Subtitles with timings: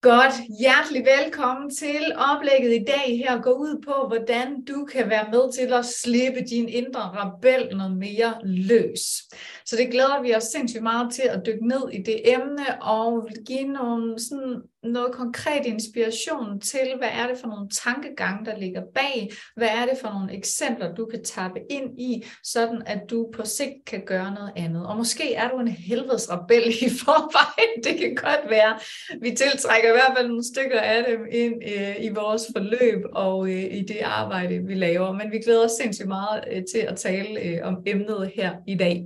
[0.00, 5.28] Godt, hjertelig velkommen til oplægget i dag her går ud på, hvordan du kan være
[5.30, 9.00] med til at slippe din indre rebel noget mere løs.
[9.66, 13.28] Så det glæder vi os sindssygt meget til at dykke ned i det emne og
[13.46, 18.82] give nogle, sådan, noget konkret inspiration til, hvad er det for nogle tankegange, der ligger
[18.94, 23.30] bag, hvad er det for nogle eksempler, du kan tappe ind i, sådan at du
[23.34, 24.86] på sigt kan gøre noget andet.
[24.86, 28.78] Og måske er du en helvedes rebel i forvejen, det kan godt være.
[29.20, 33.48] Vi tiltrækker i hvert fald nogle stykker af dem ind øh, i vores forløb og
[33.48, 35.12] øh, i det arbejde, vi laver.
[35.12, 38.74] Men vi glæder os sindssygt meget øh, til at tale øh, om emnet her i
[38.74, 39.04] dag.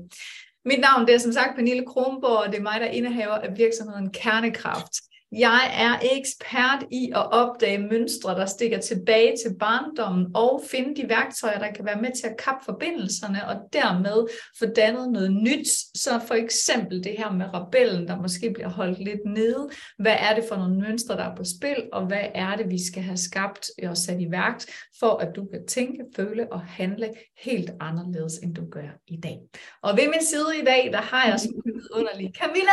[0.65, 3.59] Mit navn det er som sagt Pernille Kronborg, og det er mig, der indehaver af
[3.59, 4.95] virksomheden Kernekraft.
[5.33, 11.09] Jeg er ekspert i at opdage mønstre, der stikker tilbage til barndommen, og finde de
[11.09, 14.27] værktøjer, der kan være med til at kappe forbindelserne, og dermed
[14.59, 15.69] få dannet noget nyt.
[15.95, 19.69] Så for eksempel det her med rebellen, der måske bliver holdt lidt nede.
[19.99, 22.87] Hvad er det for nogle mønstre, der er på spil, og hvad er det, vi
[22.87, 24.61] skal have skabt og sat i værk,
[25.01, 29.39] for at du kan tænke, føle og handle helt anderledes, end du gør i dag.
[29.83, 32.71] Og ved min side i dag, der har jeg sådan en underlig Camilla!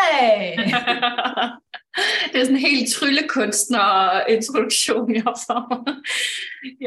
[2.31, 5.85] det er sådan en helt tryllekunstner-introduktion, jeg får.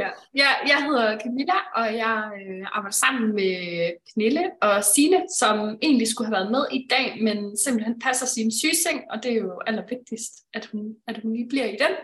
[0.01, 0.09] ja.
[0.35, 6.09] ja, jeg hedder Camilla, og jeg øh, arbejder sammen med Pernille og Sine, som egentlig
[6.09, 9.61] skulle have været med i dag, men simpelthen passer sin sygeseng, og det er jo
[9.67, 11.95] allervigtigst, at hun, at hun lige bliver i den.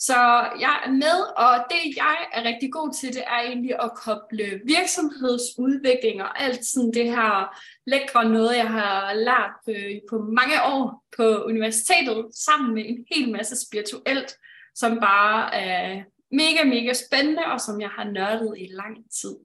[0.00, 0.14] Så
[0.60, 4.60] jeg er med, og det jeg er rigtig god til, det er egentlig at koble
[4.64, 9.72] virksomhedsudvikling og alt sådan det her lækre noget, jeg har lært på,
[10.10, 14.36] på mange år på universitetet, sammen med en hel masse spirituelt,
[14.74, 19.36] som bare er mega, mega spændende, og som jeg har nørdet i lang tid.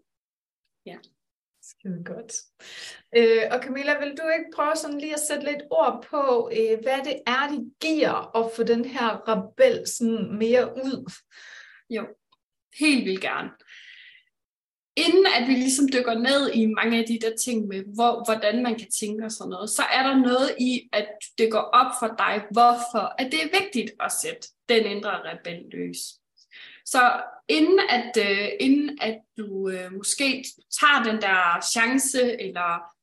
[0.86, 0.98] Ja.
[1.80, 2.34] Skide godt.
[3.18, 6.80] Øh, og Camilla, vil du ikke prøve sådan lige at sætte lidt ord på, øh,
[6.84, 11.12] hvad det er, de giver at få den her rebel sådan mere ud?
[11.90, 12.04] Jo,
[12.80, 13.50] helt vildt gerne.
[14.96, 18.64] Inden at vi ligesom dykker ned i mange af de der ting med, hvor, hvordan
[18.64, 21.08] man kan tænke og sådan noget, så er der noget i, at
[21.38, 25.66] det går op for dig, hvorfor at det er vigtigt at sætte den indre rebel
[25.72, 25.98] løs.
[26.86, 30.46] Så inden at, øh, inden at du øh, måske
[30.80, 32.94] tager den der chance, eller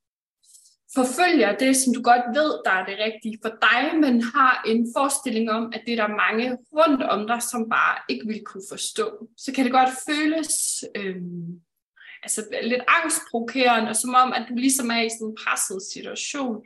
[0.95, 4.87] forfølger det, som du godt ved, der er det rigtige for dig, men har en
[4.97, 8.69] forestilling om, at det er der mange rundt om dig, som bare ikke vil kunne
[8.71, 11.17] forstå, så kan det godt føles øh,
[12.23, 16.57] altså lidt angstprovokerende, og som om, at du ligesom er i sådan en presset situation.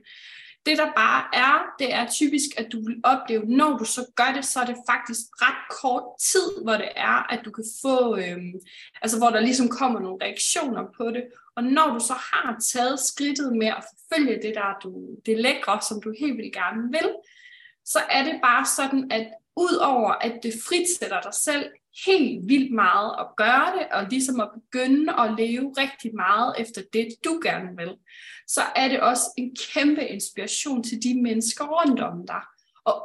[0.67, 4.33] Det der bare er, det er typisk, at du vil opleve, når du så gør
[4.35, 8.17] det, så er det faktisk ret kort tid, hvor det er, at du kan få,
[8.17, 8.55] øhm,
[9.03, 11.25] altså hvor der ligesom kommer nogle reaktioner på det.
[11.57, 15.81] Og når du så har taget skridtet med at forfølge det der, du, det lækre,
[15.89, 17.11] som du helt vildt gerne vil,
[17.85, 19.27] så er det bare sådan, at
[19.57, 21.71] udover at det fritsætter dig selv
[22.07, 26.83] helt vildt meget at gøre det, og ligesom at begynde at leve rigtig meget efter
[26.93, 27.95] det, du gerne vil,
[28.49, 32.43] så er det også en kæmpe inspiration til de mennesker rundt om dig.
[32.85, 32.97] Og,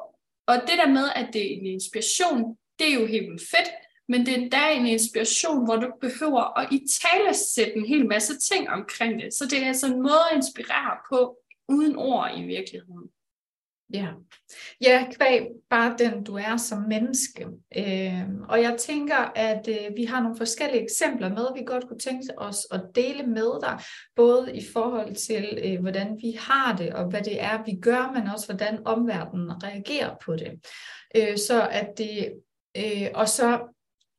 [0.48, 3.70] og det der med, at det er en inspiration, det er jo helt vildt fedt,
[4.08, 8.08] men det er endda en inspiration, hvor du behøver at i tale sætte en hel
[8.08, 9.34] masse ting omkring det.
[9.34, 13.10] Så det er altså en måde at inspirere på, uden ord i virkeligheden.
[13.94, 14.08] Ja,
[14.82, 17.48] ja kvæg bare den, du er som menneske.
[17.78, 22.00] Øh, og jeg tænker, at øh, vi har nogle forskellige eksempler med, vi godt kunne
[22.00, 23.80] tænke os at dele med dig,
[24.16, 28.12] både i forhold til, øh, hvordan vi har det, og hvad det er, vi gør,
[28.16, 30.52] men også hvordan omverdenen reagerer på det.
[31.16, 32.34] Øh, så at det,
[32.78, 33.60] øh, og så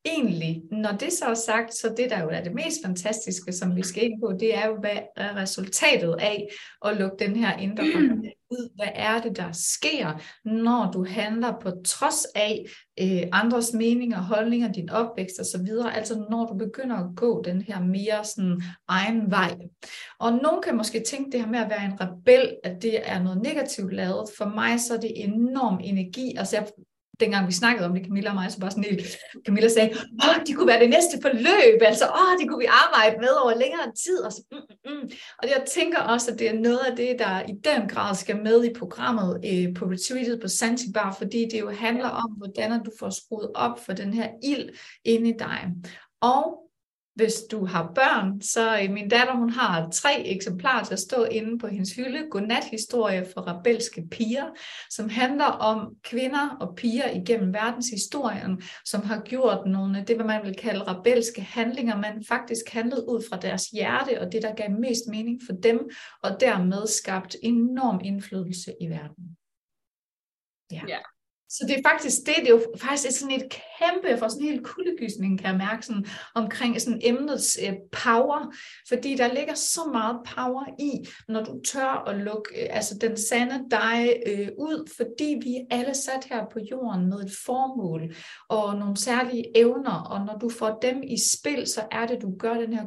[0.04, 3.76] egentlig, når det så er sagt, så det der jo er det mest fantastiske, som
[3.76, 6.48] vi skal ind på, det er jo, hvad er resultatet af
[6.84, 8.76] at lukke den her indre mm ud?
[8.76, 12.64] Hvad er det, der sker, når du handler på trods af
[13.00, 17.80] øh, andres meninger, holdninger, din opvækst osv., altså når du begynder at gå den her
[17.80, 19.56] mere sådan egen vej.
[20.18, 23.22] Og nogen kan måske tænke det her med at være en rebel, at det er
[23.22, 24.30] noget negativt lavet.
[24.38, 26.66] For mig så er det enorm energi, altså jeg
[27.20, 29.02] dengang vi snakkede om det, Camilla og mig, så bare sådan helt,
[29.46, 29.90] Camilla sagde,
[30.24, 33.54] åh, de kunne være det næste forløb, altså, åh, det kunne vi arbejde med over
[33.54, 35.10] længere tid, og så, mm, mm, mm.
[35.38, 38.36] Og jeg tænker også, at det er noget af det, der i den grad skal
[38.42, 42.90] med i programmet øh, på retreatet på Zanzibar, fordi det jo handler om, hvordan du
[42.98, 44.68] får skruet op for den her ild
[45.04, 45.60] inde i dig.
[46.20, 46.69] Og
[47.20, 51.24] hvis du har børn, så øh, min datter hun har tre eksemplarer til at stå
[51.24, 52.30] inde på hendes hylde.
[52.30, 54.46] Godnathistorie for rebelske piger,
[54.90, 60.44] som handler om kvinder og piger igennem verdenshistorien, som har gjort nogle, det hvad man
[60.44, 64.70] vil kalde rebelske handlinger, men faktisk handlet ud fra deres hjerte og det, der gav
[64.70, 65.90] mest mening for dem,
[66.22, 69.36] og dermed skabt enorm indflydelse i verden.
[70.72, 70.82] Ja.
[70.88, 70.98] ja.
[71.50, 74.52] Så det er faktisk det, det er jo faktisk sådan et kæmpe, for sådan en
[74.52, 78.54] hel kuldegysning, kan jeg mærke, sådan, omkring sådan emnets øh, power,
[78.88, 83.16] fordi der ligger så meget power i, når du tør at lukke øh, altså den
[83.16, 88.14] sande dig øh, ud, fordi vi er alle sat her på jorden med et formål
[88.48, 92.36] og nogle særlige evner, og når du får dem i spil, så er det, du
[92.38, 92.86] gør den her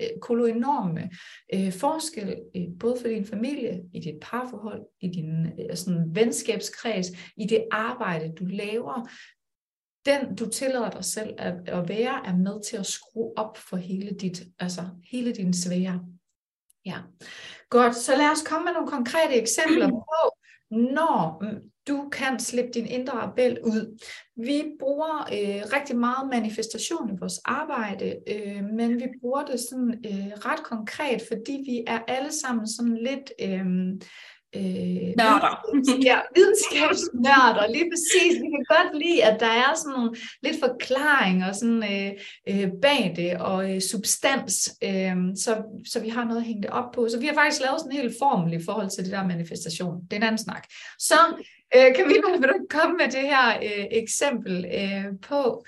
[0.00, 1.10] øh, koloenorme
[1.54, 7.06] øh, forskel, øh, både for din familie, i dit parforhold, i din øh, sådan venskabskreds,
[7.36, 9.08] i det arbejde, du laver,
[10.06, 13.76] den du tillader dig selv at, at være, er med til at skrue op for
[13.76, 16.00] hele dit, altså hele din svære.
[16.84, 16.98] Ja,
[17.70, 17.96] godt.
[17.96, 20.36] Så lad os komme med nogle konkrete eksempler på,
[20.70, 21.44] når
[21.88, 23.98] du kan slippe din indre rebel ud.
[24.36, 30.04] Vi bruger øh, rigtig meget manifestation i vores arbejde, øh, men vi bruger det sådan
[30.06, 33.66] øh, ret konkret, fordi vi er alle sammen sådan lidt øh,
[34.56, 35.54] øh, nørder.
[36.08, 38.32] ja, videnskabsnørder, lige præcis.
[38.42, 42.10] Vi kan godt lide, at der er sådan nogle lidt forklaringer sådan, øh,
[42.48, 44.54] øh, bag det, og øh, substans,
[44.84, 47.08] øh, så, så vi har noget at hænge det op på.
[47.08, 50.02] Så vi har faktisk lavet sådan en hel formel i forhold til det der manifestation.
[50.04, 50.64] Det er en anden snak.
[50.98, 51.18] Så
[51.76, 55.64] øh, kan vi nu komme med det her øh, eksempel øh, på,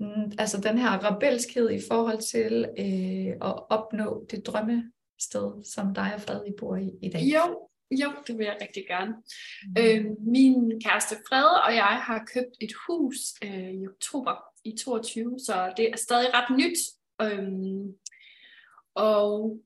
[0.00, 6.12] mm, altså den her rebelskhed i forhold til øh, at opnå det drømmested, som dig
[6.14, 7.20] og Frederik bor i i dag?
[7.20, 9.12] Jo, jo, det vil jeg rigtig gerne.
[9.12, 9.74] Mm.
[9.78, 15.38] Øh, min kæreste Fred og jeg har købt et hus øh, i oktober i 22,
[15.46, 16.78] så det er stadig ret nyt.
[17.22, 17.48] Øh,
[18.94, 19.58] og,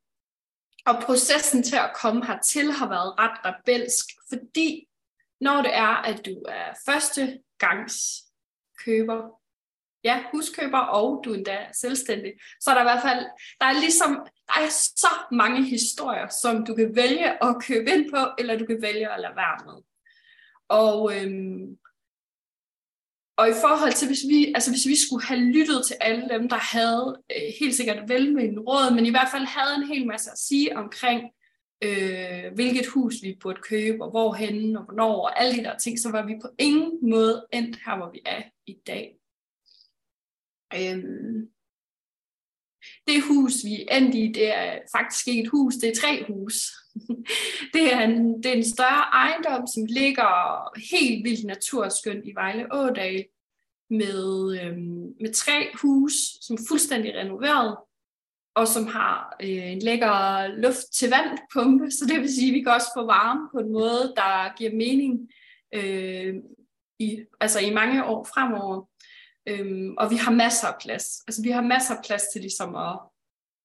[0.86, 4.88] og processen til at komme hertil har været ret rebelsk, fordi
[5.40, 8.22] når det er, at du er første gangs
[8.84, 9.41] køber,
[10.04, 13.26] ja, huskøber, og du endda er selvstændig, så er der i hvert fald,
[13.60, 18.10] der er ligesom der er så mange historier, som du kan vælge at købe ind
[18.10, 19.82] på, eller du kan vælge at lade være med.
[20.68, 21.78] Og, øhm,
[23.36, 26.48] og i forhold til, hvis vi, altså hvis vi skulle have lyttet til alle dem,
[26.48, 30.30] der havde øh, helt sikkert velmenende råd, men i hvert fald havde en hel masse
[30.30, 31.30] at sige omkring,
[31.84, 35.98] øh, hvilket hus vi burde købe, og hvorhen og hvornår, og alle de der ting,
[35.98, 39.21] så var vi på ingen måde endt her, hvor vi er i dag.
[40.78, 41.48] Øhm,
[43.06, 46.54] det hus, vi endte i, det er faktisk ikke et hus, det er tre hus.
[47.74, 50.30] det, er en, det er en større ejendom, som ligger
[50.90, 53.24] helt vildt naturskønt i Vejle Ådal,
[53.90, 57.76] med, øhm, med tre hus, som er fuldstændig renoveret,
[58.54, 62.62] og som har øh, en lækker luft til vandpumpe, så det vil sige, at vi
[62.62, 65.30] kan også få varme på en måde, der giver mening
[65.74, 66.34] øh,
[66.98, 68.88] i, altså i mange år fremover.
[69.46, 71.06] Øhm, og vi har masser af plads.
[71.26, 72.98] Altså vi har masser af plads til ligesom at,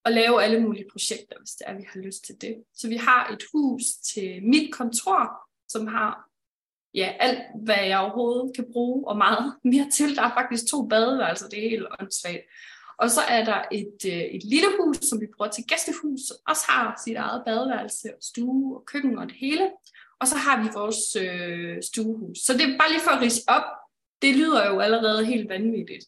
[0.05, 2.55] at lave alle mulige projekter, hvis det er, vi har lyst til det.
[2.73, 3.83] Så vi har et hus
[4.13, 5.31] til mit kontor,
[5.67, 6.29] som har
[6.93, 10.15] ja, alt, hvad jeg overhovedet kan bruge, og meget mere til.
[10.15, 12.43] Der er faktisk to badeværelser, det er helt åndssvagt.
[12.99, 16.37] Og så er der et, øh, et lille hus, som vi bruger til gæstehus, som
[16.47, 19.71] også har sit eget badeværelse, og stue og køkken og det hele.
[20.19, 22.37] Og så har vi vores øh, stuehus.
[22.45, 23.67] Så det er bare lige for at rise op,
[24.21, 26.05] det lyder jo allerede helt vanvittigt,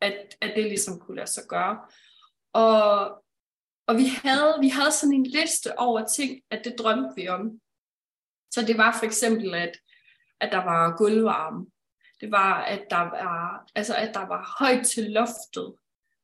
[0.00, 1.80] at, at det ligesom kunne lade sig gøre.
[2.52, 3.24] Og,
[3.86, 7.60] og vi, havde, vi havde sådan en liste over ting, at det drømte vi om.
[8.50, 9.78] Så det var for eksempel, at,
[10.40, 11.66] at der var gulvvarme.
[12.20, 15.74] Det var, at der var, altså, at der var højt til loftet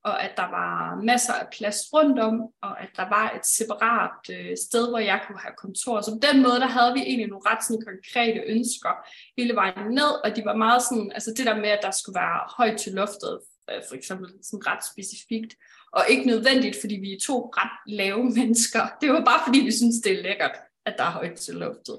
[0.04, 4.18] og at der var masser af plads rundt om, og at der var et separat
[4.30, 6.00] øh, sted, hvor jeg kunne have kontor.
[6.00, 8.92] Så på den måde, der havde vi egentlig nogle ret sådan, konkrete ønsker
[9.38, 12.18] hele vejen ned, og de var meget sådan, altså det der med, at der skulle
[12.22, 13.34] være højt til loftet,
[13.70, 15.52] øh, for eksempel sådan ret specifikt,
[15.92, 18.82] og ikke nødvendigt, fordi vi er to ret lave mennesker.
[19.00, 20.56] Det var bare fordi, vi synes, det er lækkert,
[20.86, 21.98] at der er højt til loftet.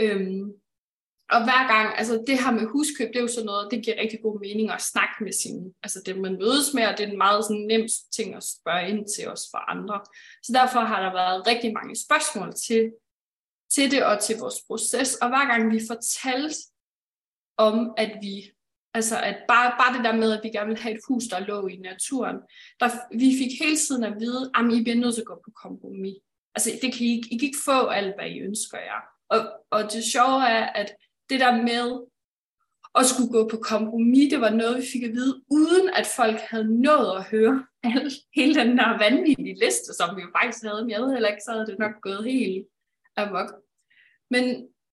[0.00, 0.52] Øhm,
[1.34, 4.00] og hver gang, altså det her med huskøb, det er jo sådan noget, det giver
[4.00, 7.10] rigtig god mening at snakke med sine, altså det man mødes med, og det er
[7.10, 7.86] en meget sådan nem
[8.16, 10.00] ting at spørge ind til os for andre.
[10.42, 12.82] Så derfor har der været rigtig mange spørgsmål til,
[13.74, 16.58] til det og til vores proces, og hver gang vi fortalte
[17.56, 18.34] om, at vi,
[18.94, 21.46] altså at bare, bare det der med, at vi gerne vil have et hus, der
[21.50, 22.36] lå i naturen,
[22.80, 22.88] der,
[23.22, 26.16] vi fik hele tiden at vide, at I bliver nødt til at gå på kompromis.
[26.54, 29.00] Altså det kan I, I kan ikke få alt, hvad I ønsker jer.
[29.28, 30.94] Og, og det sjove er, at
[31.30, 32.06] det der med
[32.94, 36.40] at skulle gå på kompromis, det var noget, vi fik at vide, uden at folk
[36.50, 40.82] havde nået at høre alle, hele den der vanvittige liste, som vi jo faktisk havde.
[40.82, 42.66] Men jeg ved heller ikke, så havde det nok gået helt
[43.16, 43.50] amok.
[44.30, 44.44] Men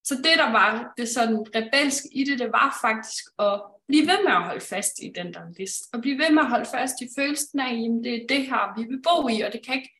[0.03, 4.19] så det, der var det sådan rebelsk i det, det var faktisk at blive ved
[4.23, 6.95] med at holde fast i den der liste, og blive ved med at holde fast
[7.01, 9.75] i følelsen af, at det er det her, vi vil bo i, og det kan
[9.75, 9.93] ikke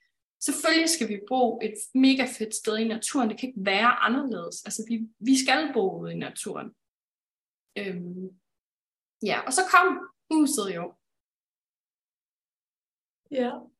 [0.45, 3.29] Selvfølgelig skal vi bo et mega fedt sted i naturen.
[3.29, 4.63] Det kan ikke være anderledes.
[4.65, 6.69] Altså, vi, vi skal bo ude i naturen.
[7.77, 8.29] Øhm,
[9.23, 9.87] ja, og så kom
[10.31, 10.93] huset jo.
[13.31, 13.70] Ja.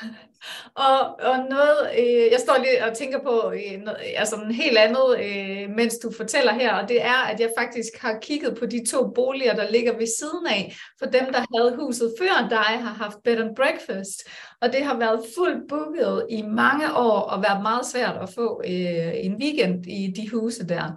[0.74, 4.78] Og, og noget, øh, jeg står lige og tænker på øh, noget, altså en helt
[4.78, 8.66] andet, øh, mens du fortæller her, og det er, at jeg faktisk har kigget på
[8.66, 12.82] de to boliger, der ligger ved siden af, for dem, der havde huset før dig,
[12.84, 14.28] har haft bed and breakfast,
[14.60, 18.62] og det har været fuldt booket i mange år, og været meget svært at få
[18.64, 20.90] øh, en weekend i de huse der.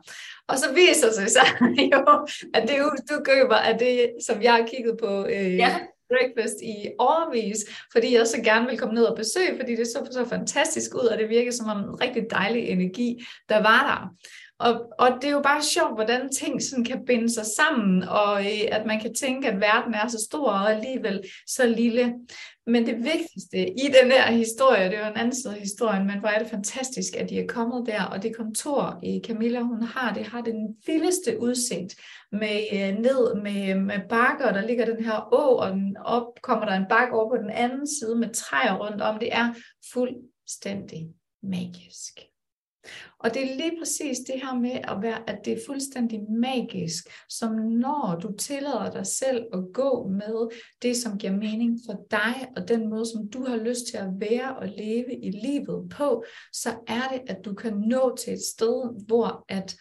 [0.48, 1.48] Og så viser det sig
[1.94, 5.80] jo, at det hus, du køber, er det, som jeg har kigget på øh, ja
[6.10, 7.58] breakfast i overvis,
[7.92, 11.08] fordi jeg så gerne vil komme ned og besøge, fordi det så så fantastisk ud,
[11.12, 14.16] og det virker som en rigtig dejlig energi, der var der.
[14.60, 18.46] Og, og det er jo bare sjovt, hvordan ting sådan kan binde sig sammen, og
[18.46, 22.14] øh, at man kan tænke, at verden er så stor og alligevel så lille.
[22.68, 26.20] Men det vigtigste i den her historie, det er en anden side af historien, men
[26.20, 29.84] hvor er det fantastisk, at de er kommet der, og det kontor i Camilla, hun
[29.84, 31.96] har, det har den vildeste udsigt
[32.32, 36.66] med øh, ned med, med bakker, der ligger den her å, og den op kommer
[36.66, 39.20] der en bakke over på den anden side med træer rundt om.
[39.20, 39.54] Det er
[39.94, 41.08] fuldstændig
[41.44, 42.20] magisk.
[43.20, 47.08] Og det er lige præcis det her med at være, at det er fuldstændig magisk,
[47.30, 50.48] som når du tillader dig selv at gå med
[50.82, 54.10] det, som giver mening for dig, og den måde, som du har lyst til at
[54.20, 56.24] være og leve i livet på,
[56.54, 59.76] så er det, at du kan nå til et sted, hvor at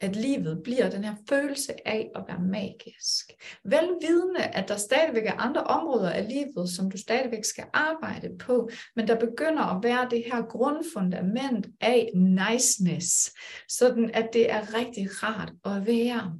[0.00, 3.32] at livet bliver den her følelse af at være magisk.
[3.64, 8.68] Velvidende, at der stadigvæk er andre områder af livet, som du stadigvæk skal arbejde på,
[8.96, 13.32] men der begynder at være det her grundfundament af niceness,
[13.68, 16.32] sådan at det er rigtig rart at være.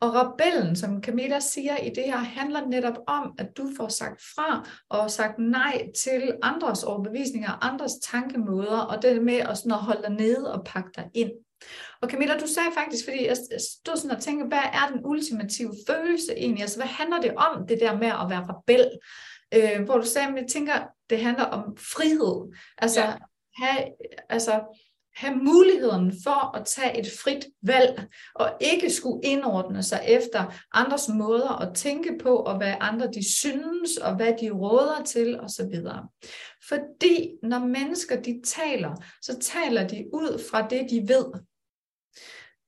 [0.00, 4.22] Og rebellen, som Camilla siger i det her, handler netop om, at du får sagt
[4.34, 9.78] fra og sagt nej til andres overbevisninger, andres tankemåder, og det med at, sådan at
[9.78, 11.30] holde dig nede og pakke dig ind.
[12.02, 15.74] Og Camilla, du sagde faktisk, fordi jeg stod sådan og tænkte, hvad er den ultimative
[15.86, 16.62] følelse egentlig?
[16.62, 18.90] Altså, hvad handler det om, det der med at være rebel?
[19.54, 22.52] Øh, hvor du sagde, at jeg tænker, det handler om frihed.
[22.78, 23.14] Altså, ja.
[23.56, 23.84] have,
[24.28, 24.60] altså,
[25.16, 31.08] have muligheden for at tage et frit valg, og ikke skulle indordne sig efter andres
[31.08, 35.74] måder at tænke på, og hvad andre de synes, og hvad de råder til, osv.
[36.68, 41.26] Fordi når mennesker de taler, så taler de ud fra det, de ved.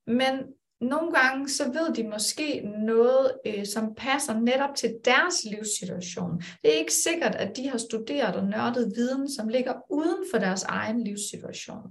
[0.06, 6.40] Men nogle gange så ved de måske noget, øh, som passer netop til deres livssituation.
[6.62, 10.38] Det er ikke sikkert, at de har studeret og nørdet viden, som ligger uden for
[10.38, 11.82] deres egen livssituation.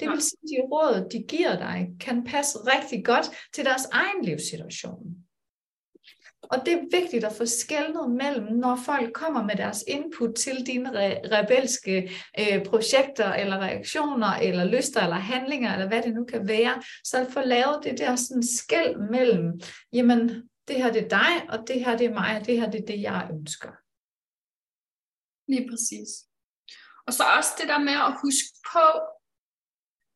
[0.00, 3.84] Det vil sige, at de råd, de giver dig, kan passe rigtig godt til deres
[3.92, 5.23] egen livssituation.
[6.54, 10.66] Og det er vigtigt at få skældnet mellem, når folk kommer med deres input til
[10.66, 16.24] dine re- rebelske øh, projekter, eller reaktioner, eller lyster, eller handlinger, eller hvad det nu
[16.24, 19.60] kan være, så at få lavet det der sådan skæld mellem,
[19.92, 22.70] jamen, det her det er dig, og det her det er mig, og det her
[22.70, 23.72] det er det, jeg ønsker.
[25.52, 26.10] Lige præcis.
[27.06, 28.86] Og så også det der med at huske på,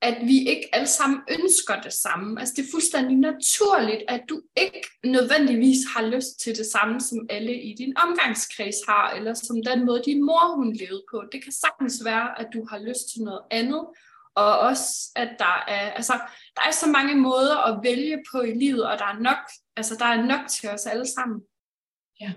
[0.02, 2.40] at vi ikke alle sammen ønsker det samme.
[2.40, 7.26] Altså det er fuldstændig naturligt, at du ikke nødvendigvis har lyst til det samme, som
[7.30, 11.22] alle i din omgangskreds har, eller som den måde, din mor hun levede på.
[11.32, 13.86] Det kan sagtens være, at du har lyst til noget andet,
[14.34, 16.12] og også, at der er, altså,
[16.56, 19.38] der er så mange måder at vælge på i livet, og der er nok,
[19.76, 21.40] altså, der er nok til os alle sammen.
[22.20, 22.32] Ja.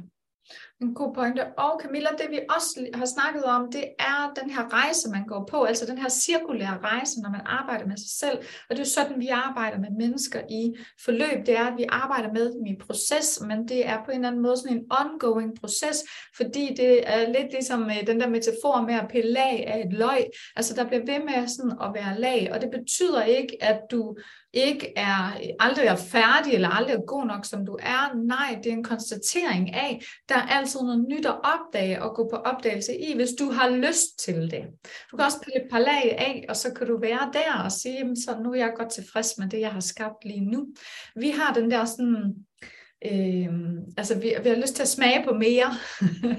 [0.81, 1.45] En god pointe.
[1.57, 5.45] Og Camilla, det vi også har snakket om, det er den her rejse, man går
[5.51, 8.38] på, altså den her cirkulære rejse, når man arbejder med sig selv.
[8.38, 10.73] Og det er jo sådan, vi arbejder med mennesker i
[11.05, 11.45] forløb.
[11.45, 14.27] Det er, at vi arbejder med dem i proces, men det er på en eller
[14.27, 15.97] anden måde sådan en ongoing proces,
[16.38, 19.93] fordi det er lidt ligesom øh, den der metafor med at pille lag af et
[19.93, 20.23] løg.
[20.55, 24.15] Altså der bliver ved med sådan at være lag, og det betyder ikke, at du
[24.53, 28.15] ikke er aldrig er færdig eller aldrig er god nok, som du er.
[28.15, 32.29] Nej, det er en konstatering af, der er altid noget nyt at opdage og gå
[32.31, 34.63] på opdagelse i, hvis du har lyst til det.
[35.12, 37.72] Du kan også pille et par lag af, og så kan du være der og
[37.72, 40.67] sige, så nu er jeg godt tilfreds med det, jeg har skabt lige nu.
[41.15, 42.36] Vi har den der sådan
[43.05, 43.48] Øh,
[43.98, 45.74] altså vi, vi har lyst til at smage på mere.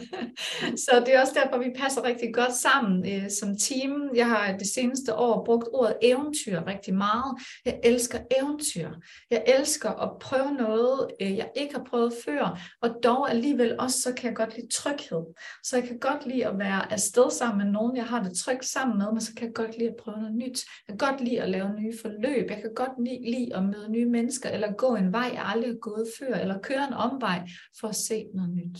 [0.84, 4.10] så det er også derfor, vi passer rigtig godt sammen øh, som team.
[4.14, 7.38] Jeg har det seneste år brugt ordet eventyr rigtig meget.
[7.64, 8.90] Jeg elsker eventyr.
[9.30, 14.00] Jeg elsker at prøve noget, øh, jeg ikke har prøvet før, og dog alligevel også,
[14.00, 15.24] så kan jeg godt lide tryghed.
[15.64, 18.64] Så jeg kan godt lide at være afsted sammen med nogen, jeg har det trygt
[18.64, 20.64] sammen med, men så kan jeg godt lide at prøve noget nyt.
[20.88, 22.50] Jeg kan godt lide at lave nye forløb.
[22.50, 22.92] Jeg kan godt
[23.30, 26.51] lide at møde nye mennesker, eller gå en vej, jeg aldrig har gået før, eller
[26.52, 27.48] eller køre en omvej
[27.80, 28.78] for at se noget nyt.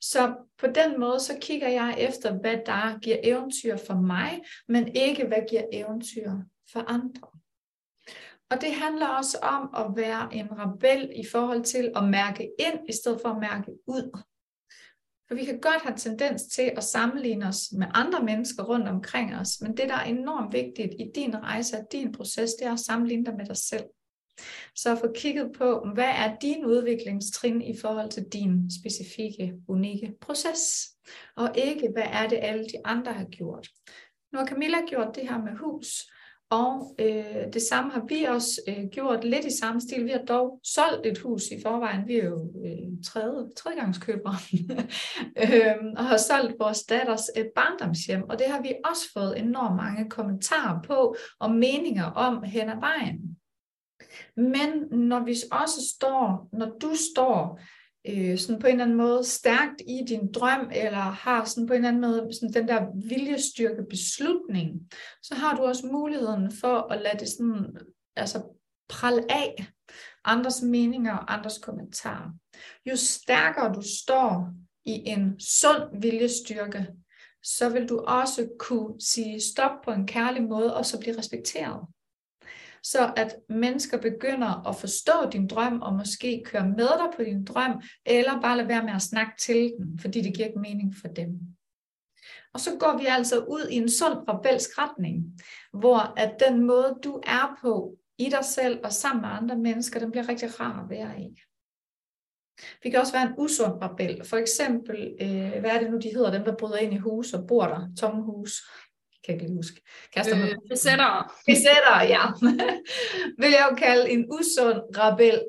[0.00, 4.96] Så på den måde, så kigger jeg efter, hvad der giver eventyr for mig, men
[4.96, 6.32] ikke hvad giver eventyr
[6.72, 7.28] for andre.
[8.50, 12.78] Og det handler også om at være en rebel i forhold til at mærke ind,
[12.88, 14.22] i stedet for at mærke ud.
[15.28, 19.36] For vi kan godt have tendens til at sammenligne os med andre mennesker rundt omkring
[19.36, 22.72] os, men det, der er enormt vigtigt i din rejse og din proces, det er
[22.72, 23.84] at sammenligne dig med dig selv.
[24.74, 30.12] Så at få kigget på, hvad er din udviklingstrin i forhold til din specifikke, unikke
[30.20, 30.88] proces,
[31.36, 33.68] og ikke, hvad er det alle de andre har gjort.
[34.32, 36.10] Nu har Camilla gjort det her med hus,
[36.50, 40.04] og øh, det samme har vi også øh, gjort lidt i samme stil.
[40.04, 42.08] Vi har dog solgt et hus i forvejen.
[42.08, 44.36] Vi er jo øh, tredje, tredjegangskøbere
[45.44, 48.22] øh, og har solgt vores datters øh, barndomshjem.
[48.28, 52.80] Og det har vi også fået enormt mange kommentarer på og meninger om hen ad
[52.80, 53.35] vejen.
[54.36, 57.60] Men når vi også står, når du står
[58.08, 61.72] øh, sådan på en eller anden måde stærkt i din drøm, eller har sådan på
[61.72, 64.90] en eller anden måde sådan den der viljestyrke beslutning,
[65.22, 67.76] så har du også muligheden for at lade det sådan,
[68.16, 68.42] altså
[68.88, 69.66] prale af
[70.24, 72.30] andres meninger og andres kommentarer.
[72.86, 74.52] Jo stærkere du står
[74.84, 76.86] i en sund viljestyrke,
[77.42, 81.86] så vil du også kunne sige stop på en kærlig måde, og så blive respekteret
[82.90, 87.44] så at mennesker begynder at forstå din drøm, og måske køre med dig på din
[87.44, 90.94] drøm, eller bare lade være med at snakke til den, fordi det giver ikke mening
[91.00, 91.30] for dem.
[92.54, 95.40] Og så går vi altså ud i en sund rebelsk retning,
[95.72, 100.00] hvor at den måde, du er på i dig selv og sammen med andre mennesker,
[100.00, 101.42] den bliver rigtig rar at være i.
[102.82, 104.24] Vi kan også være en usund rebel.
[104.24, 107.32] For eksempel, øh, hvad er det nu, de hedder, dem der bryder ind i hus
[107.32, 108.62] og bor der, tomme hus
[109.26, 109.80] kan jeg ikke huske.
[110.14, 111.28] Kaster øh, besættere.
[111.46, 112.22] Besættere, ja.
[113.40, 115.42] vil jeg jo kalde en usund rebel,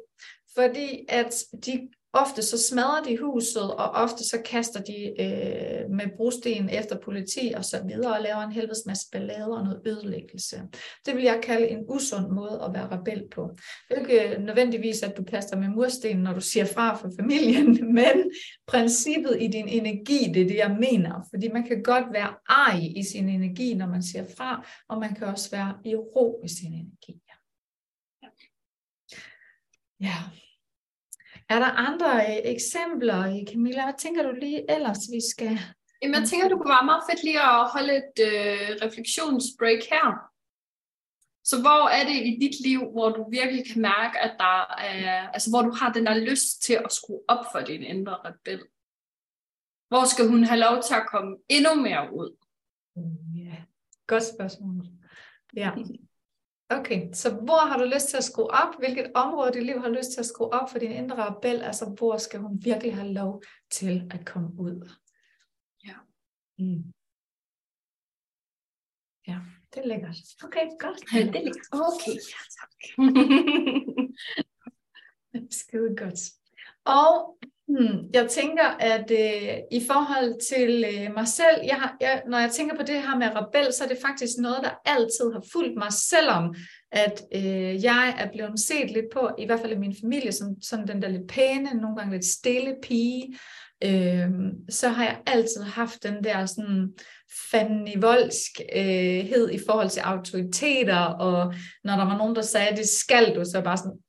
[0.55, 1.33] fordi at
[1.65, 1.89] de
[2.21, 7.53] Ofte så smadrer de huset, og ofte så kaster de øh, med brosten efter politi
[7.57, 10.61] og så videre, og laver en helvedes masse ballade og noget ødelæggelse.
[11.05, 13.51] Det vil jeg kalde en usund måde at være rebel på.
[13.89, 17.11] Det er ikke øh, nødvendigvis, at du kaster med mursten, når du siger fra for
[17.19, 17.67] familien,
[17.99, 18.31] men
[18.67, 21.27] princippet i din energi, det er det, jeg mener.
[21.29, 25.15] Fordi man kan godt være arg i sin energi, når man siger fra, og man
[25.15, 27.21] kan også være i ro i sin energi.
[30.01, 30.13] Ja.
[31.49, 33.83] Er der andre øh, eksempler, Camilla?
[33.83, 35.59] Hvad tænker du lige ellers, vi skal...
[36.01, 40.07] Jamen, jeg tænker, du kunne være meget fedt lige at holde et øh, refleksionsbreak her.
[41.43, 45.29] Så hvor er det i dit liv, hvor du virkelig kan mærke, at der er,
[45.29, 48.61] altså hvor du har den der lyst til at skrue op for din indre rebel?
[49.87, 52.29] Hvor skal hun have lov til at komme endnu mere ud?
[53.35, 53.61] Ja, yeah.
[54.07, 54.85] godt spørgsmål.
[55.55, 55.71] Ja.
[56.69, 58.75] Okay, så hvor har du lyst til at skrue op?
[58.79, 61.61] Hvilket område i dit liv har lyst til at skrue op for din indre rebel?
[61.61, 64.89] Altså, hvor skal hun virkelig have lov til at komme ud?
[65.85, 65.95] Ja.
[66.57, 66.93] Mm.
[69.27, 69.39] Ja,
[69.73, 70.17] det er lækkert.
[70.43, 71.13] Okay, godt.
[71.13, 71.67] Ja, det er lækkert.
[71.71, 72.71] Okay, ja, tak.
[75.59, 76.19] Skide godt.
[76.85, 82.23] Og Hmm, jeg tænker, at øh, i forhold til øh, mig selv, jeg har, jeg,
[82.27, 85.33] når jeg tænker på det her med rebel, så er det faktisk noget, der altid
[85.33, 86.55] har fulgt mig, selvom
[86.91, 90.47] at øh, jeg er blevet set lidt på, i hvert fald i min familie, som
[90.61, 93.37] sådan den der lidt pæne, nogle gange lidt stille pige,
[93.83, 94.29] øh,
[94.69, 96.93] så har jeg altid haft den der sådan
[97.51, 101.53] fandenivoldskhed øh, i forhold til autoriteter, og
[101.83, 103.99] når der var nogen, der sagde, det skal du, så bare sådan,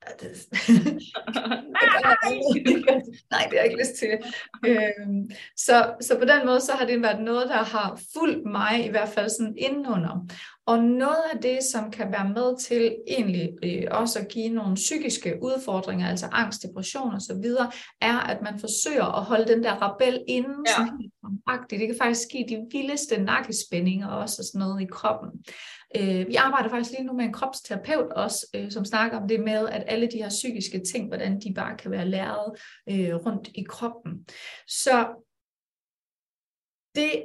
[3.32, 4.18] Nej, det har jeg ikke lyst til.
[4.66, 8.86] Øhm, så, så på den måde, så har det været noget, der har fulgt mig,
[8.86, 10.26] i hvert fald sådan indenunder.
[10.70, 14.74] Og noget af det, som kan være med til egentlig øh, også at give nogle
[14.74, 19.64] psykiske udfordringer, altså angst, depression og så videre, er, at man forsøger at holde den
[19.64, 20.72] der rebel inden, ja.
[20.72, 25.30] sådan Det kan faktisk give de vildeste nakkespændinger også og sådan noget i kroppen.
[25.96, 29.40] Øh, vi arbejder faktisk lige nu med en kropsterapeut også, øh, som snakker om det
[29.40, 32.52] med, at alle de her psykiske ting, hvordan de bare kan være læret
[32.90, 34.26] øh, rundt i kroppen.
[34.66, 35.06] Så
[36.94, 37.22] det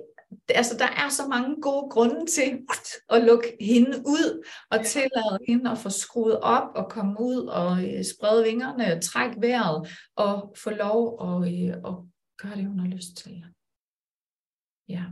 [0.50, 2.66] altså, der er så mange gode grunde til
[3.10, 4.84] at lukke hende ud og ja.
[4.84, 9.88] tillade hende at få skruet op og komme ud og øh, sprede vingerne, trække vejret
[10.16, 11.96] og få lov at, øh, at
[12.38, 13.46] gøre det, hun har lyst til.
[14.90, 15.04] Ja.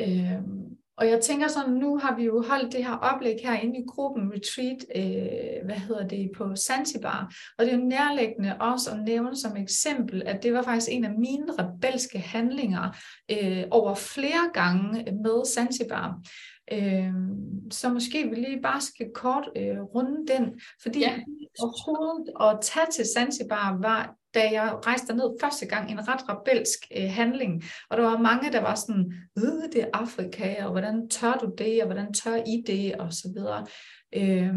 [0.00, 3.78] Øhm, og jeg tænker sådan, nu har vi jo holdt det her oplæg her inde
[3.78, 7.34] i gruppen Retreat, øh, hvad hedder det, på Zanzibar.
[7.58, 11.04] Og det er jo nærliggende også at nævne som eksempel, at det var faktisk en
[11.04, 12.96] af mine rebelske handlinger
[13.30, 16.18] øh, over flere gange med Zanzibar.
[16.72, 17.12] Øh,
[17.70, 21.18] så måske vi lige bare skal kort øh, runde den, fordi ja.
[21.60, 26.78] overhovedet at tage til Zanzibar var, da jeg rejste ned første gang, en ret rebelsk
[26.96, 31.08] øh, handling, og der var mange, der var sådan, øh, det er Afrika, og hvordan
[31.08, 33.66] tør du det, og hvordan tør I det, og så videre.
[34.14, 34.54] Øh,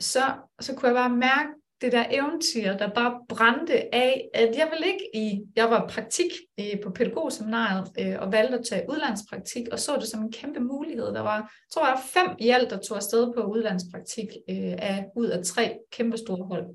[0.00, 0.20] så,
[0.60, 4.86] så kunne jeg bare mærke, det der eventyr, der bare brændte af, at jeg vil
[4.86, 9.78] ikke i, jeg var praktik øh, på pædagogseminaret øh, og valgte at tage udlandspraktik, og
[9.78, 11.06] så det som en kæmpe mulighed.
[11.06, 15.26] Der var, tror jeg, fem i alt, der tog afsted på udlandspraktik øh, af, ud
[15.26, 16.66] af tre kæmpe store hold.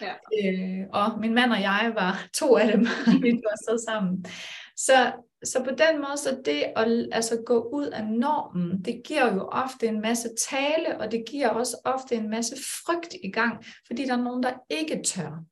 [0.00, 0.12] Ja.
[0.42, 2.80] Øh, og min mand og jeg var to af dem,
[3.22, 4.24] vi tog afsted sammen.
[4.76, 5.12] Så
[5.44, 9.40] så på den måde, så det at altså, gå ud af normen, det giver jo
[9.40, 14.04] ofte en masse tale, og det giver også ofte en masse frygt i gang, fordi
[14.04, 15.44] der er nogen, der ikke tør.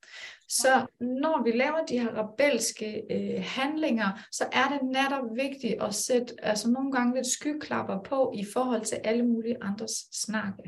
[0.48, 5.94] Så når vi laver de her rebelske øh, handlinger, så er det netop vigtigt at
[5.94, 10.62] sætte altså nogle gange lidt skyklapper på i forhold til alle mulige andres snakke.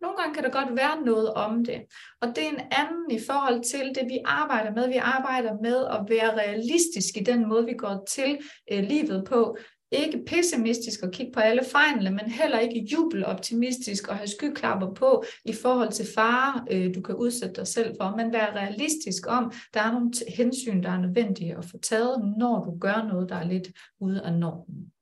[0.00, 1.80] Nogle gange kan der godt være noget om det.
[2.20, 4.88] Og det er en anden i forhold til det, vi arbejder med.
[4.88, 8.38] Vi arbejder med at være realistisk i den måde, vi går til
[8.72, 9.56] øh, livet på.
[9.92, 15.24] Ikke pessimistisk og kigge på alle fejlene, men heller ikke jubeloptimistisk og have skyklapper på
[15.44, 19.52] i forhold til fare, øh, du kan udsætte dig selv for, men være realistisk om,
[19.74, 23.36] der er nogle hensyn, der er nødvendige at få taget, når du gør noget, der
[23.36, 23.68] er lidt
[24.00, 24.92] ude af normen.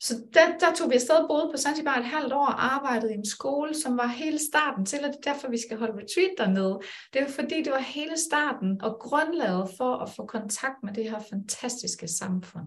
[0.00, 3.16] Så der, der tog vi afsted, boede på Zanzibar et halvt år og arbejdede i
[3.16, 6.34] en skole, som var hele starten til, og det er derfor, vi skal holde retreat
[6.38, 6.80] dernede.
[7.12, 11.10] Det var fordi, det var hele starten og grundlaget for at få kontakt med det
[11.10, 12.66] her fantastiske samfund.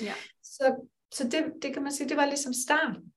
[0.00, 0.14] Ja.
[0.42, 3.12] Så, så det, det kan man sige, det var ligesom starten.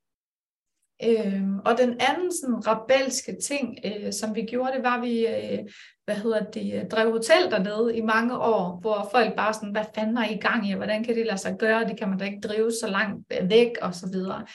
[1.03, 5.59] Øhm, og den anden sådan rebelske ting, øh, som vi gjorde, det var, vi øh,
[6.05, 9.85] hvad hedder det, øh, drev hotel dernede i mange år, hvor folk bare sådan, hvad
[9.95, 12.25] fanden er I gang i, hvordan kan det lade sig gøre, det kan man da
[12.25, 14.45] ikke drive så langt væk, og så videre.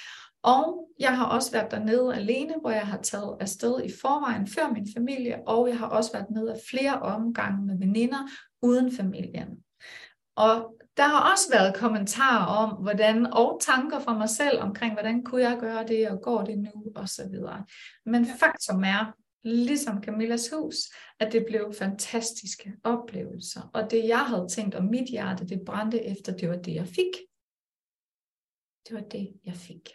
[0.43, 4.73] Og jeg har også været dernede alene, hvor jeg har taget afsted i forvejen før
[4.73, 8.29] min familie, og jeg har også været nede af flere omgange med veninder
[8.63, 9.49] uden familien.
[10.37, 15.25] Og der har også været kommentarer om, hvordan, og tanker fra mig selv omkring, hvordan
[15.25, 17.65] kunne jeg gøre det, og går det nu, og så videre.
[18.07, 19.13] Men faktum er,
[19.47, 20.77] ligesom Camillas hus,
[21.21, 23.71] at det blev fantastiske oplevelser.
[23.75, 26.87] Og det, jeg havde tænkt om mit hjerte, det brændte efter, det var det, jeg
[26.87, 27.15] fik.
[28.89, 29.91] Det var det, jeg fik.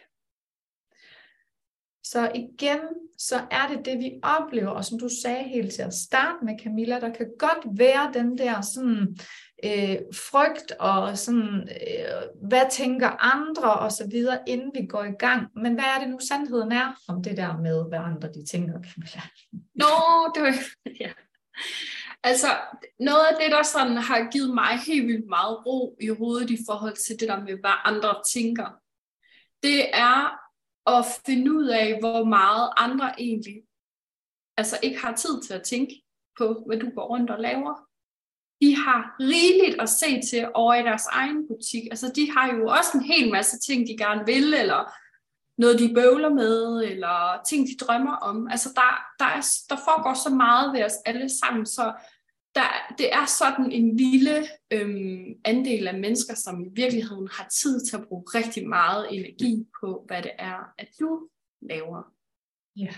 [2.12, 2.80] Så igen,
[3.18, 6.54] så er det det, vi oplever, og som du sagde helt til at starte med,
[6.62, 9.16] Camilla, der kan godt være den der sådan,
[9.64, 15.16] øh, frygt og sådan, øh, hvad tænker andre og så videre, inden vi går i
[15.18, 15.48] gang.
[15.54, 18.72] Men hvad er det nu sandheden er om det der med, hvad andre de tænker,
[18.72, 19.22] Camilla?
[19.74, 19.92] Nå,
[20.34, 20.54] det var...
[21.00, 21.12] Ja.
[22.24, 22.46] Altså,
[23.00, 26.58] noget af det, der sådan har givet mig helt vildt meget ro i hovedet i
[26.66, 28.66] forhold til det der med, hvad andre tænker,
[29.62, 30.41] det er
[30.86, 33.62] at finde ud af, hvor meget andre egentlig
[34.56, 35.94] altså ikke har tid til at tænke
[36.38, 37.74] på, hvad du går rundt og laver.
[38.60, 41.82] De har rigeligt at se til over i deres egen butik.
[41.90, 44.92] Altså, de har jo også en hel masse ting, de gerne vil, eller
[45.58, 48.48] noget, de bøvler med, eller ting, de drømmer om.
[48.50, 51.92] Altså, der, der, er, der foregår så meget ved os alle sammen, så
[52.54, 57.86] der, det er sådan en lille øhm, andel af mennesker, som i virkeligheden har tid
[57.86, 61.28] til at bruge rigtig meget energi på, hvad det er, at du
[61.62, 62.02] laver.
[62.76, 62.94] Ja.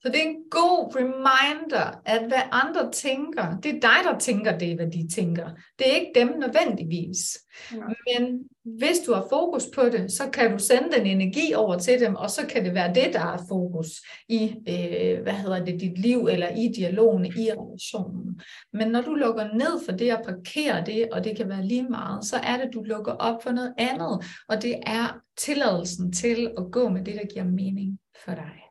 [0.00, 4.58] Så det er en god reminder, at hvad andre tænker, det er dig, der tænker
[4.58, 5.50] det, hvad de tænker.
[5.78, 7.38] Det er ikke dem nødvendigvis.
[7.72, 7.84] Ja.
[8.06, 12.00] Men hvis du har fokus på det, så kan du sende den energi over til
[12.00, 13.88] dem, og så kan det være det, der er fokus
[14.28, 18.40] i, øh, hvad hedder det, dit liv, eller i dialogen, i relationen.
[18.72, 21.88] Men når du lukker ned for det og parkerer det, og det kan være lige
[21.88, 26.52] meget, så er det, du lukker op for noget andet, og det er tilladelsen til
[26.58, 28.62] at gå med det, der giver mening for dig.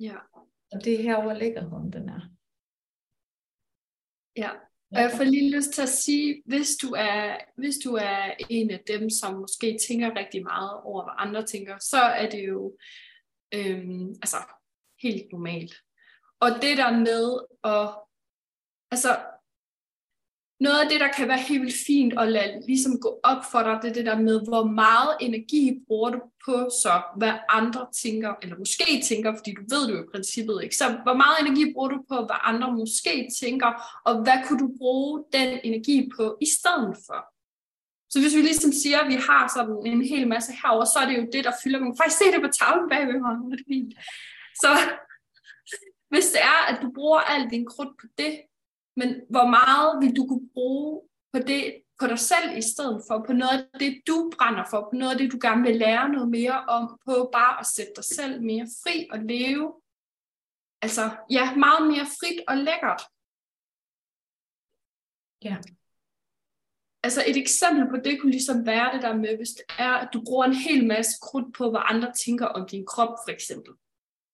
[0.00, 0.16] Ja.
[0.72, 2.20] Og det er her, hvor lækkerheden den er.
[4.36, 4.50] Ja,
[4.94, 8.70] og jeg får lige lyst til at sige, hvis du er, hvis du er en
[8.70, 12.76] af dem, som måske tænker rigtig meget over, hvad andre tænker, så er det jo
[13.54, 14.36] øhm, altså,
[15.02, 15.74] helt normalt.
[16.40, 17.88] Og det der med at,
[18.90, 19.16] altså
[20.60, 23.62] noget af det, der kan være helt vildt fint at lade ligesom gå op for
[23.62, 27.86] dig, det er det der med, hvor meget energi bruger du på så, hvad andre
[28.02, 30.76] tænker, eller måske tænker, fordi du ved det jo i princippet ikke.
[30.76, 33.70] Så hvor meget energi bruger du på, hvad andre måske tænker,
[34.04, 37.20] og hvad kunne du bruge den energi på i stedet for?
[38.12, 41.06] Så hvis vi ligesom siger, at vi har sådan en hel masse herover, så er
[41.08, 41.78] det jo det, der fylder.
[41.80, 41.94] mig.
[42.00, 43.34] faktisk se det på tavlen bagved mig.
[43.50, 43.92] Det er fint.
[44.62, 44.70] Så
[46.12, 48.32] hvis det er, at du bruger al din krudt på det,
[48.96, 51.02] men hvor meget vil du kunne bruge
[51.32, 54.80] på det, på dig selv i stedet for, på noget af det, du brænder for,
[54.80, 57.92] på noget af det, du gerne vil lære noget mere om, på bare at sætte
[57.96, 59.74] dig selv mere fri og leve.
[60.82, 63.02] Altså, ja, meget mere frit og lækkert.
[65.44, 65.56] Ja.
[67.02, 70.08] Altså et eksempel på det kunne ligesom være det der med, hvis det er, at
[70.14, 73.72] du bruger en hel masse krudt på, hvad andre tænker om din krop, for eksempel.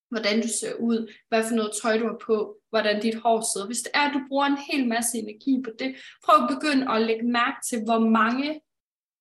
[0.08, 3.66] Hvordan du ser ud, hvad for noget tøj du har på, hvordan dit hår sidder.
[3.66, 6.92] Hvis det er, at du bruger en hel masse energi på det, prøv at begynde
[6.92, 8.60] at lægge mærke til, hvor mange,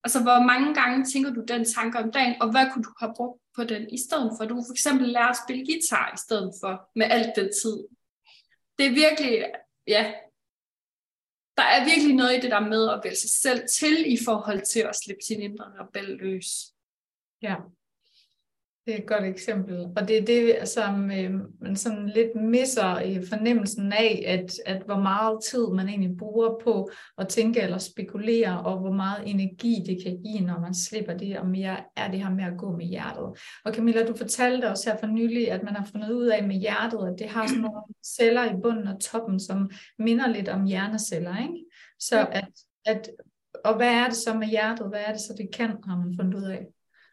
[0.03, 3.13] altså hvor mange gange tænker du den tanke om dagen, og hvad kunne du have
[3.15, 4.45] brugt på den i stedet for.
[4.45, 7.77] Du kunne for eksempel lære at spille guitar i stedet for, med alt den tid.
[8.77, 9.45] Det er virkelig,
[9.87, 10.13] ja,
[11.57, 14.61] der er virkelig noget i det der med at vælge sig selv til i forhold
[14.61, 16.47] til at slippe sin indre rebel løs.
[17.41, 17.55] Ja,
[18.89, 19.87] det er et godt eksempel.
[19.95, 24.81] Og det er det, som øh, man sådan lidt misser i fornemmelsen af, at, at
[24.85, 29.83] hvor meget tid man egentlig bruger på at tænke eller spekulere, og hvor meget energi
[29.87, 32.77] det kan give, når man slipper det, og mere er det her med at gå
[32.77, 33.39] med hjertet.
[33.65, 36.55] Og Camilla, du fortalte os her for nylig, at man har fundet ud af med
[36.55, 40.65] hjertet, at det har sådan nogle celler i bunden og toppen, som minder lidt om
[40.65, 41.65] hjerneceller, ikke?
[41.99, 42.49] Så at,
[42.85, 43.09] at,
[43.65, 44.87] og hvad er det så med hjertet?
[44.87, 46.65] Hvad er det så, det kan, har man fundet ud af?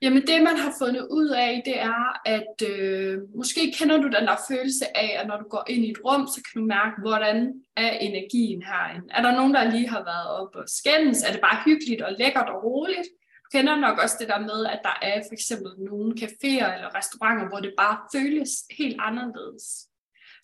[0.07, 4.27] Jamen det, man har fundet ud af, det er, at øh, måske kender du den
[4.31, 6.97] der følelse af, at når du går ind i et rum, så kan du mærke,
[7.01, 9.07] hvordan er energien herinde.
[9.11, 11.23] Er der nogen, der lige har været op og skændes?
[11.23, 13.09] Er det bare hyggeligt og lækkert og roligt?
[13.45, 16.95] Du kender nok også det der med, at der er for eksempel nogle caféer eller
[16.99, 19.86] restauranter, hvor det bare føles helt anderledes.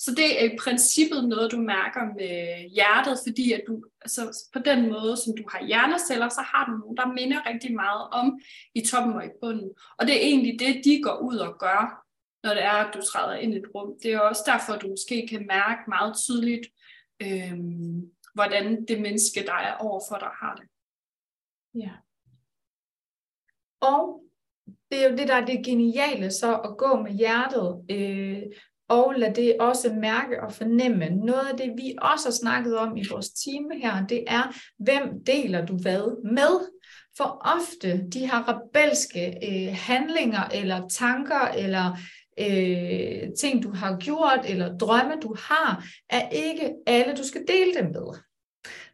[0.05, 4.59] Så det er i princippet noget, du mærker med hjertet, fordi at du, altså på
[4.59, 8.41] den måde, som du har hjerneceller, så har du nogle, der minder rigtig meget om
[8.75, 9.71] i toppen og i bunden.
[9.99, 12.05] Og det er egentlig det, de går ud og gør,
[12.43, 13.95] når det er, at du træder ind i et rum.
[14.03, 16.67] Det er også derfor, du måske kan mærke meget tydeligt,
[17.23, 20.67] øhm, hvordan det menneske, der er overfor dig, har det.
[21.75, 21.93] Ja.
[23.81, 24.25] Og
[24.91, 27.85] det er jo det, der er det geniale så at gå med hjertet.
[27.91, 28.43] Øh,
[28.93, 31.09] og lad det også mærke og fornemme.
[31.09, 35.03] Noget af det, vi også har snakket om i vores time her, det er, hvem
[35.27, 36.69] deler du hvad med?
[37.17, 41.97] For ofte de her rebelske øh, handlinger eller tanker eller
[42.41, 47.75] øh, ting, du har gjort eller drømme, du har, er ikke alle, du skal dele
[47.75, 48.19] dem med.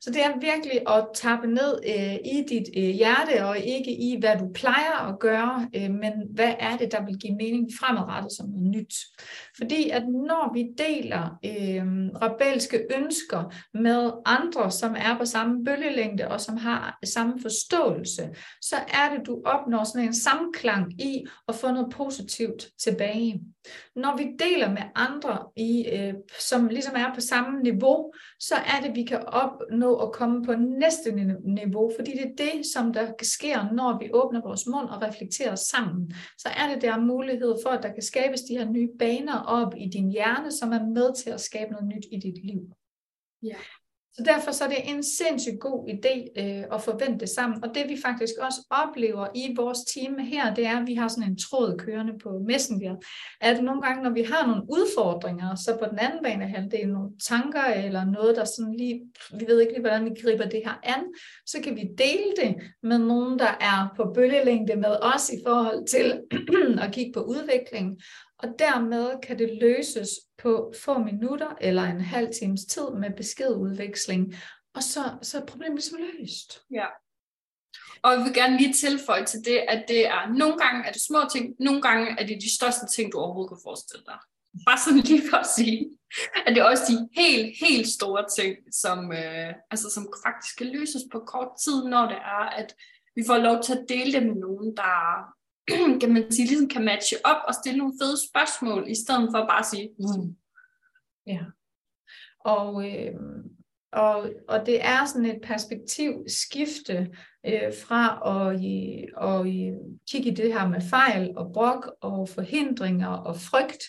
[0.01, 4.17] Så det er virkelig at tappe ned øh, i dit øh, hjerte, og ikke i,
[4.21, 8.33] hvad du plejer at gøre, øh, men hvad er det, der vil give mening fremadrettet
[8.33, 8.95] som noget nyt.
[9.57, 11.85] Fordi at når vi deler øh,
[12.23, 18.29] rebelske ønsker med andre, som er på samme bølgelængde, og som har samme forståelse,
[18.63, 23.41] så er det, du opnår sådan en samklang i at få noget positivt tilbage.
[23.97, 28.81] Når vi deler med andre, i, øh, som ligesom er på samme niveau, så er
[28.83, 31.11] det, vi kan opnå at komme på næste
[31.45, 35.55] niveau, fordi det er det, som der sker, når vi åbner vores mund og reflekterer
[35.55, 36.13] sammen.
[36.39, 39.75] Så er det der mulighed for, at der kan skabes de her nye baner op
[39.77, 42.61] i din hjerne, som er med til at skabe noget nyt i dit liv.
[43.43, 43.57] Ja.
[44.19, 47.65] Så derfor så er det en sindssygt god idé øh, at forvente det sammen.
[47.65, 51.09] Og det vi faktisk også oplever i vores team her, det er, at vi har
[51.09, 52.97] sådan en tråd kørende på Messenger,
[53.41, 57.11] at nogle gange, når vi har nogle udfordringer, så på den anden bane halvdel nogle
[57.29, 59.01] tanker eller noget, der sådan lige,
[59.39, 61.03] vi ved ikke lige, hvordan vi griber det her an,
[61.47, 65.87] så kan vi dele det med nogen, der er på bølgelængde med os i forhold
[65.87, 66.23] til
[66.85, 68.01] at kigge på udvikling.
[68.39, 70.09] Og dermed kan det løses
[70.43, 74.35] på få minutter eller en halv times tid med beskedudveksling,
[74.75, 76.63] og så, så er problemet ligesom løst.
[76.71, 76.87] Ja.
[78.03, 81.03] Og jeg vil gerne lige tilføje til det, at det er nogle gange er det
[81.03, 84.19] små ting, nogle gange er det de største ting, du overhovedet kan forestille dig.
[84.67, 85.91] Bare sådan lige for at sige,
[86.47, 90.67] at det er også de helt, helt store ting, som, øh, altså, som faktisk kan
[90.67, 92.75] løses på kort tid, når det er, at
[93.17, 94.95] vi får lov til at dele det med nogen, der
[96.01, 99.47] kan man sige, ligesom kan matche op og stille nogle fede spørgsmål, i stedet for
[99.47, 100.37] bare at sige, mm.
[101.27, 101.41] Ja.
[102.45, 103.15] Og, øh,
[103.93, 107.09] og, og det er sådan et perspektivskifte
[107.47, 108.03] øh, fra
[108.33, 109.73] at, øh, at, i,
[110.11, 113.83] kigge i det her med fejl og brok og forhindringer og frygt,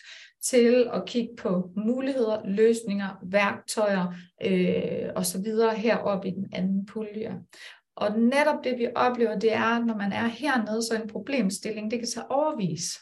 [0.44, 4.14] til at kigge på muligheder, løsninger, værktøjer
[4.46, 5.46] øh, osv.
[5.76, 7.40] heroppe i den anden pulje.
[8.00, 12.00] Og netop det, vi oplever, det er, når man er hernede, så en problemstilling, det
[12.00, 13.00] kan tage overvis.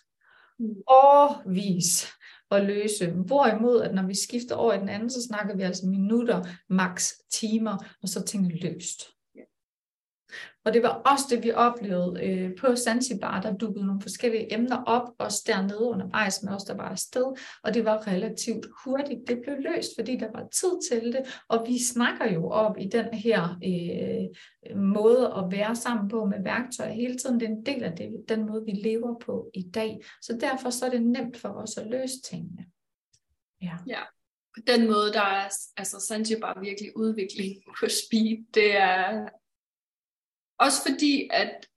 [0.60, 0.76] Mm.
[0.88, 2.08] Overvis
[2.52, 3.12] at løse.
[3.12, 7.14] Hvorimod, at når vi skifter over i den anden, så snakker vi altså minutter, maks
[7.32, 9.02] timer, og så tingene løst.
[10.68, 13.42] Og det var også det, vi oplevede øh, på Zanzibar.
[13.42, 17.26] Der dukkede nogle forskellige emner op, også dernede undervejs med os, der var afsted.
[17.64, 19.20] Og det var relativt hurtigt.
[19.28, 21.42] Det blev løst, fordi der var tid til det.
[21.48, 26.44] Og vi snakker jo op i den her øh, måde at være sammen på med
[26.44, 27.40] værktøjer hele tiden.
[27.40, 30.00] Det er en del af det, den måde, vi lever på i dag.
[30.22, 32.66] Så derfor så er det nemt for os at løse tingene.
[33.62, 33.78] Ja.
[33.88, 34.02] ja.
[34.56, 38.54] På den måde, der er altså Zanzibar virkelig udvikling på speed.
[38.54, 39.30] Det er
[40.60, 41.67] også fordi, at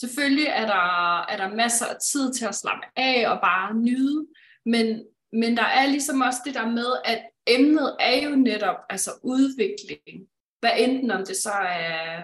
[0.00, 4.26] selvfølgelig er der, er der masser af tid til at slappe af og bare nyde,
[4.66, 9.10] men, men der er ligesom også det der med, at emnet er jo netop altså
[9.22, 10.28] udvikling.
[10.60, 12.22] Hvad enten om det så er,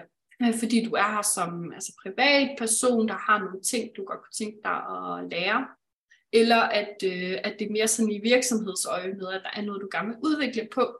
[0.59, 4.57] fordi du er her som altså privatperson, der har nogle ting, du godt kunne tænke
[4.63, 5.67] dig at lære,
[6.33, 9.81] eller at, øh, at det er mere sådan i virksomhedsøje med, at der er noget,
[9.81, 10.97] du gerne vil udvikle på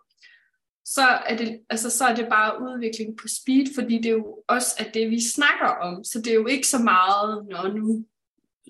[0.85, 4.43] så er, det, altså, så er det bare udvikling på speed, fordi det er jo
[4.47, 6.03] også at det, vi snakker om.
[6.03, 8.05] Så det er jo ikke så meget, når nu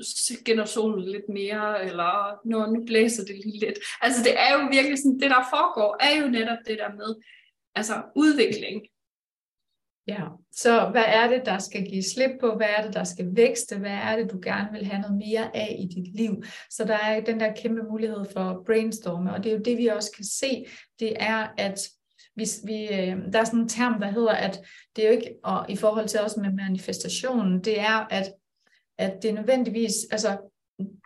[0.03, 3.79] skinner solen lidt mere, eller når nu blæser det lige lidt.
[4.01, 7.15] Altså det er jo virkelig sådan, det der foregår, er jo netop det der med,
[7.75, 8.81] altså udvikling.
[10.07, 12.55] Ja, så hvad er det, der skal give slip på?
[12.55, 13.77] Hvad er det, der skal vækste?
[13.77, 16.43] Hvad er det, du gerne vil have noget mere af i dit liv?
[16.69, 19.87] Så der er den der kæmpe mulighed for brainstorme, og det er jo det, vi
[19.87, 20.65] også kan se,
[20.99, 21.79] det er, at
[22.35, 24.59] vi, vi, øh, der er sådan en term, der hedder, at
[24.95, 28.33] det er jo ikke, og i forhold til også med manifestationen, det er, at,
[28.97, 30.37] at det er nødvendigvis, altså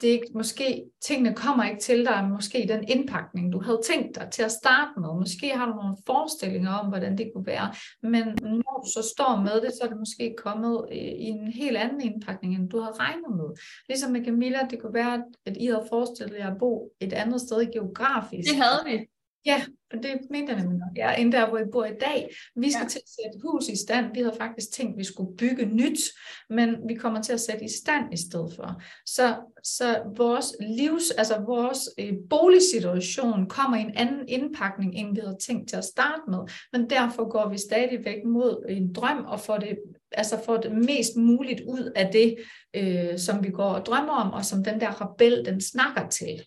[0.01, 4.15] det er ikke, måske, tingene kommer ikke til dig, måske den indpakning, du havde tænkt
[4.15, 5.09] dig til at starte med.
[5.19, 9.41] Måske har du nogle forestillinger om, hvordan det kunne være, men når du så står
[9.41, 12.79] med det, så er det måske kommet øh, i en helt anden indpakning, end du
[12.79, 13.49] havde regnet med.
[13.89, 17.41] Ligesom med Camilla, det kunne være, at I havde forestillet jer at bo et andet
[17.41, 18.49] sted geografisk.
[18.49, 19.07] Det havde vi.
[19.45, 20.97] Ja, det mente jeg nemlig nok.
[20.97, 22.29] Ja, end der, hvor I bor i dag.
[22.55, 22.89] Vi skal ja.
[22.89, 24.13] til at sætte hus i stand.
[24.13, 25.99] Vi havde faktisk tænkt, at vi skulle bygge nyt,
[26.49, 28.81] men vi kommer til at sætte i stand i stedet for.
[29.05, 35.19] Så, så vores livs, altså vores øh, boligsituation kommer i en anden indpakning, end vi
[35.19, 36.39] havde tænkt til at starte med.
[36.73, 39.77] Men derfor går vi stadigvæk mod en drøm og får det
[40.12, 42.38] altså får det mest muligt ud af det,
[42.73, 46.45] øh, som vi går og drømmer om, og som den der rebel, den snakker til.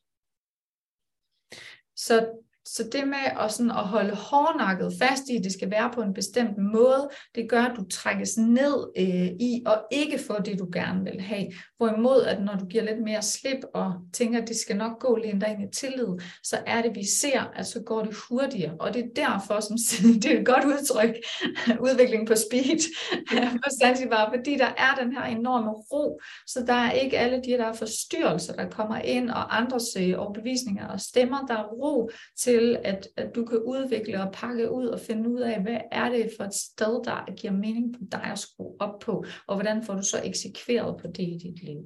[1.97, 2.27] Så
[2.75, 6.03] så det med at, sådan at holde hårdnakket fast i, at det skal være på
[6.03, 10.59] en bestemt måde, det gør, at du trækkes ned øh, i og ikke få det,
[10.59, 11.47] du gerne vil have.
[11.77, 15.17] Hvorimod, at når du giver lidt mere slip og tænker, at det skal nok gå
[15.17, 18.75] lige ind i tillid, så er det, vi ser, at så går det hurtigere.
[18.81, 19.77] Og det er derfor, som
[20.23, 21.15] det er et godt udtryk,
[21.89, 22.81] udvikling på speed
[23.65, 27.51] på Zanzibar, fordi der er den her enorme ro, så der er ikke alle de
[27.51, 32.58] der forstyrrelser, der kommer ind, og andres øh, overbevisninger og stemmer, der er ro til
[32.59, 36.09] til, at, at du kan udvikle og pakke ud og finde ud af, hvad er
[36.09, 39.85] det for et sted, der giver mening på dig at skrue op på, og hvordan
[39.85, 41.81] får du så eksekveret på det i dit liv.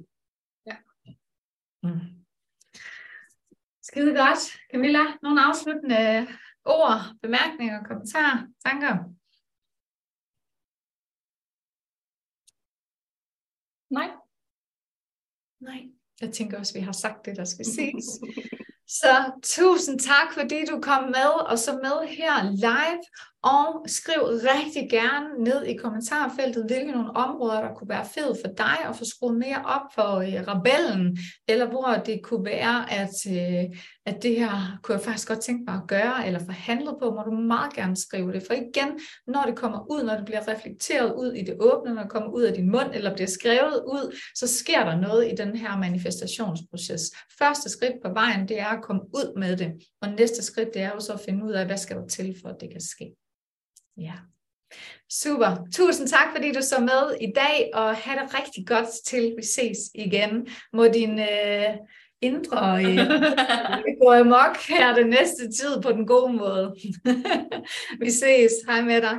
[0.65, 0.77] Ja.
[1.83, 1.99] Mm.
[3.81, 4.41] Skide godt.
[4.71, 6.27] Camilla, nogle afsluttende
[6.65, 8.93] ord, bemærkninger, kommentarer, tanker?
[13.97, 14.09] Nej.
[15.59, 15.81] Nej.
[16.21, 18.05] Jeg tænker også, at vi har sagt det, der skal ses.
[18.87, 23.03] Så tusind tak, fordi du kom med, og så med her live.
[23.43, 28.53] Og skriv rigtig gerne ned i kommentarfeltet, hvilke nogle områder, der kunne være fede for
[28.57, 33.15] dig at få skruet mere op for øh, rebellen, eller hvor det kunne være, at,
[33.27, 37.11] øh, at det her kunne jeg faktisk godt tænke mig at gøre, eller forhandle på,
[37.11, 38.43] må du meget gerne skrive det.
[38.47, 42.01] For igen, når det kommer ud, når det bliver reflekteret ud i det åbne, når
[42.01, 45.35] det kommer ud af din mund, eller bliver skrevet ud, så sker der noget i
[45.35, 47.01] den her manifestationsproces.
[47.39, 50.81] Første skridt på vejen, det er at komme ud med det, og næste skridt, det
[50.81, 52.81] er jo så at finde ud af, hvad skal der til, for at det kan
[52.81, 53.15] ske.
[53.97, 54.13] Ja.
[55.09, 55.67] Super.
[55.73, 59.45] Tusind tak, fordi du så med i dag, og have det rigtig godt til vi
[59.45, 60.47] ses igen.
[60.73, 61.69] Må din øh,
[62.21, 62.97] indre øh,
[64.01, 66.75] gå amok her den næste tid på den gode måde.
[68.03, 68.51] vi ses.
[68.67, 69.17] Hej med dig.